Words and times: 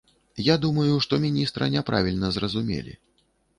Я 0.45 0.55
думаю, 0.63 0.95
што 1.07 1.19
міністра 1.27 1.69
няправільна 1.75 2.33
зразумелі. 2.41 2.99